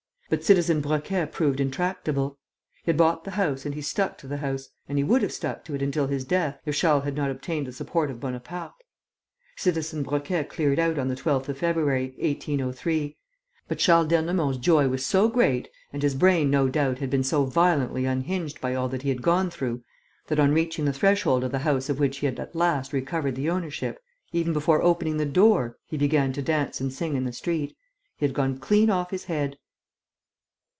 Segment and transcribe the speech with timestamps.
[0.31, 2.39] But Citizen Broquet proved intractable.
[2.85, 5.33] He had bought the house and he stuck to the house; and he would have
[5.33, 8.71] stuck to it until his death, if Charles had not obtained the support of Bonaparte.
[9.57, 13.17] Citizen Broquet cleared out on the 12th of February, 1803;
[13.67, 17.43] but Charles d'Ernemont's joy was so great and his brain, no doubt, had been so
[17.43, 19.83] violently unhinged by all that he had gone through,
[20.27, 23.35] that, on reaching the threshold of the house of which he had at last recovered
[23.35, 23.99] the ownership,
[24.31, 27.75] even before opening the door he began to dance and sing in the street.
[28.15, 29.57] He had gone clean off his head."